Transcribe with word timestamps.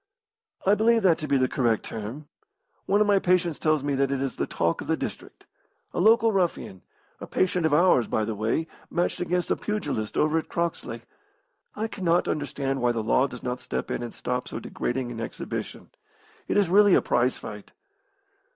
"I 0.65 0.73
believe 0.73 1.03
that 1.03 1.19
to 1.19 1.27
be 1.27 1.37
the 1.37 1.47
correct 1.47 1.83
term. 1.85 2.27
One 2.87 3.01
of 3.01 3.05
my 3.05 3.19
patients 3.19 3.59
tells 3.59 3.83
me 3.83 3.93
that 3.93 4.09
it 4.11 4.19
is 4.19 4.35
the 4.37 4.47
talk 4.47 4.81
of 4.81 4.87
the 4.87 4.97
district. 4.97 5.45
A 5.93 5.99
local 5.99 6.31
ruffian, 6.31 6.81
a 7.19 7.27
patient 7.27 7.67
of 7.67 7.71
ours, 7.75 8.07
by 8.07 8.25
the 8.25 8.33
way, 8.33 8.65
matched 8.89 9.19
against 9.19 9.51
a 9.51 9.55
pugilist 9.55 10.17
over 10.17 10.39
at 10.39 10.49
Croxley. 10.49 11.03
I 11.75 11.87
cannot 11.87 12.27
understand 12.27 12.81
why 12.81 12.91
the 12.93 13.03
law 13.03 13.27
does 13.27 13.43
not 13.43 13.59
step 13.59 13.91
in 13.91 14.01
and 14.01 14.11
stop 14.11 14.47
so 14.47 14.59
degrading 14.59 15.11
an 15.11 15.21
exhibition. 15.21 15.91
It 16.47 16.57
is 16.57 16.67
really 16.67 16.95
a 16.95 17.01
prize 17.03 17.37
fight." 17.37 17.71